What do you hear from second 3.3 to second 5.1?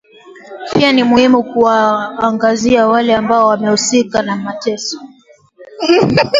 wamehusika na mateso.